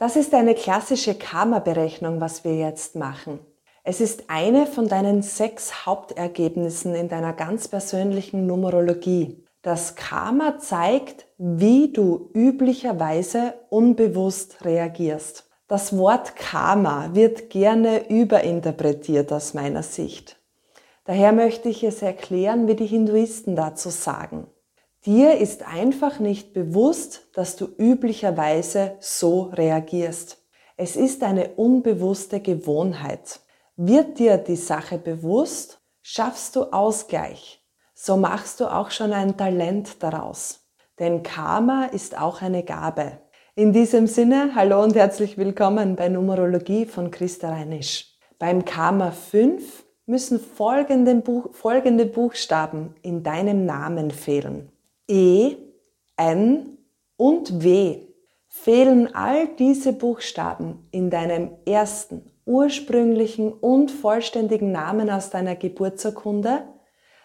[0.00, 3.38] Das ist eine klassische Karma-Berechnung, was wir jetzt machen.
[3.84, 9.44] Es ist eine von deinen sechs Hauptergebnissen in deiner ganz persönlichen Numerologie.
[9.60, 15.50] Das Karma zeigt, wie du üblicherweise unbewusst reagierst.
[15.68, 20.40] Das Wort Karma wird gerne überinterpretiert aus meiner Sicht.
[21.04, 24.46] Daher möchte ich es erklären, wie die Hinduisten dazu sagen.
[25.06, 30.44] Dir ist einfach nicht bewusst, dass du üblicherweise so reagierst.
[30.76, 33.40] Es ist eine unbewusste Gewohnheit.
[33.76, 37.64] Wird dir die Sache bewusst, schaffst du Ausgleich.
[37.94, 40.66] So machst du auch schon ein Talent daraus.
[40.98, 43.20] Denn Karma ist auch eine Gabe.
[43.54, 48.18] In diesem Sinne, hallo und herzlich willkommen bei Numerologie von Christa Reinisch.
[48.38, 54.70] Beim Karma 5 müssen folgende, Buch, folgende Buchstaben in deinem Namen fehlen.
[55.10, 55.56] E,
[56.16, 56.78] N
[57.16, 58.06] und W.
[58.46, 66.62] Fehlen all diese Buchstaben in deinem ersten, ursprünglichen und vollständigen Namen aus deiner Geburtsurkunde,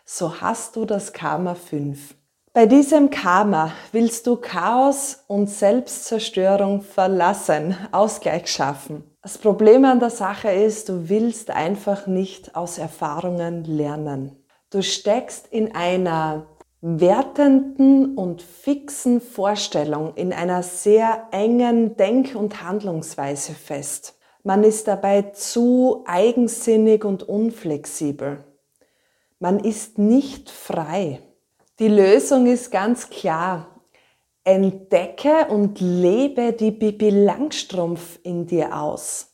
[0.04, 2.16] so hast du das Karma 5.
[2.54, 9.04] Bei diesem Karma willst du Chaos und Selbstzerstörung verlassen, Ausgleich schaffen.
[9.22, 14.44] Das Problem an der Sache ist, du willst einfach nicht aus Erfahrungen lernen.
[14.72, 16.48] Du steckst in einer
[16.88, 24.20] wertenden und fixen Vorstellung in einer sehr engen Denk- und Handlungsweise fest.
[24.44, 28.44] Man ist dabei zu eigensinnig und unflexibel.
[29.40, 31.24] Man ist nicht frei.
[31.80, 33.82] Die Lösung ist ganz klar.
[34.44, 39.34] Entdecke und lebe die Bibi Langstrumpf in dir aus.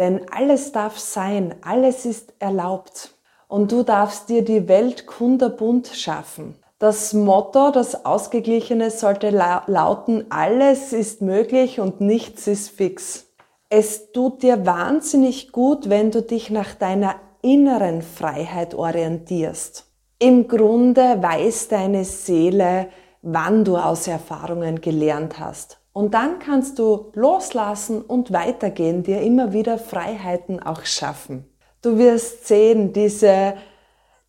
[0.00, 3.14] Denn alles darf sein, alles ist erlaubt.
[3.46, 6.56] Und du darfst dir die Welt kunderbunt schaffen.
[6.78, 13.26] Das Motto, das Ausgeglichene sollte lauten, alles ist möglich und nichts ist fix.
[13.68, 19.86] Es tut dir wahnsinnig gut, wenn du dich nach deiner inneren Freiheit orientierst.
[20.18, 22.88] Im Grunde weiß deine Seele,
[23.22, 25.78] wann du aus Erfahrungen gelernt hast.
[25.92, 31.44] Und dann kannst du loslassen und weitergehen, dir immer wieder Freiheiten auch schaffen.
[31.82, 33.54] Du wirst sehen, diese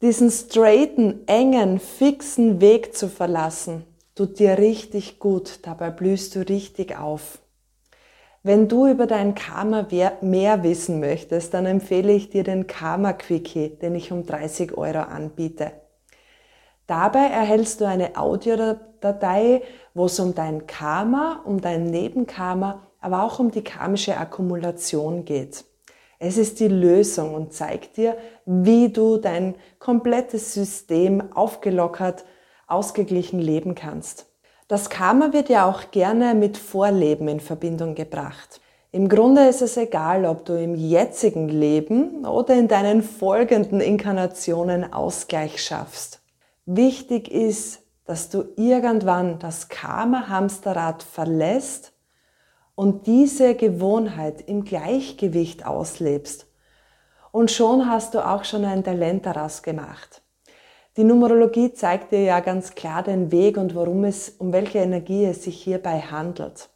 [0.05, 6.95] diesen straighten, engen, fixen Weg zu verlassen, tut dir richtig gut, dabei blühst du richtig
[6.95, 7.39] auf.
[8.43, 9.87] Wenn du über dein Karma
[10.21, 14.99] mehr wissen möchtest, dann empfehle ich dir den Karma Quickie, den ich um 30 Euro
[14.99, 15.71] anbiete.
[16.85, 19.63] Dabei erhältst du eine Audiodatei,
[19.95, 25.65] wo es um dein Karma, um dein Nebenkarma, aber auch um die karmische Akkumulation geht.
[26.19, 32.25] Es ist die Lösung und zeigt dir, wie du dein komplettes System aufgelockert,
[32.67, 34.27] ausgeglichen leben kannst.
[34.67, 38.61] Das Karma wird ja auch gerne mit Vorleben in Verbindung gebracht.
[38.91, 44.93] Im Grunde ist es egal, ob du im jetzigen Leben oder in deinen folgenden Inkarnationen
[44.93, 46.21] Ausgleich schaffst.
[46.65, 51.91] Wichtig ist, dass du irgendwann das Karma-Hamsterrad verlässt
[52.75, 56.47] und diese Gewohnheit im Gleichgewicht auslebst.
[57.31, 60.21] Und schon hast du auch schon ein Talent daraus gemacht.
[60.97, 65.25] Die Numerologie zeigt dir ja ganz klar den Weg und worum es, um welche Energie
[65.25, 66.69] es sich hierbei handelt.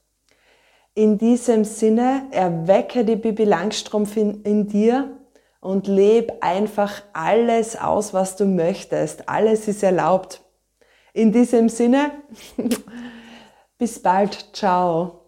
[0.93, 5.17] In diesem Sinne erwecke die Bibi Langstrumpf in, in dir
[5.61, 9.29] und leb einfach alles aus, was du möchtest.
[9.29, 10.41] Alles ist erlaubt.
[11.13, 12.11] In diesem Sinne,
[13.77, 14.49] bis bald.
[14.53, 15.18] Ciao.